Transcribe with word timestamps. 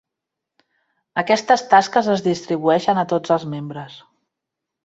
Aquestes 1.23 1.65
tasques 1.75 2.09
es 2.15 2.25
distribueixen 2.31 3.03
a 3.03 3.07
tots 3.15 3.37
els 3.37 3.49
membres. 3.55 4.03